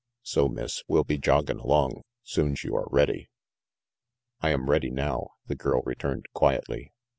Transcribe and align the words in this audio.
So, 0.23 0.49
Miss, 0.49 0.81
we'll 0.87 1.03
be 1.03 1.19
joggin' 1.19 1.59
along, 1.59 2.01
soon's 2.23 2.63
you 2.63 2.75
are 2.75 2.87
ready." 2.89 3.27
"I 4.39 4.49
am 4.49 4.67
ready 4.67 4.89
now," 4.89 5.29
the 5.45 5.53
girl 5.55 5.83
returned 5.85 6.25
quietly. 6.33 6.91